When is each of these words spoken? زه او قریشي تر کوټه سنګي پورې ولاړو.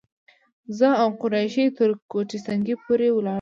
زه 0.77 0.87
او 1.01 1.09
قریشي 1.21 1.65
تر 1.77 1.89
کوټه 2.11 2.37
سنګي 2.45 2.75
پورې 2.83 3.07
ولاړو. 3.13 3.29